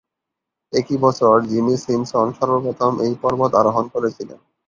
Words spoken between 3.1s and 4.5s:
পর্বত আরোহণ করেছিলেন।